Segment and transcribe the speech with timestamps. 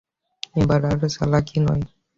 [0.55, 1.83] এবার আর চালাকি নয়।